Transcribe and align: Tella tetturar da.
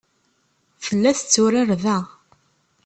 Tella 0.83 1.11
tetturar 1.17 1.67
da. 1.83 1.97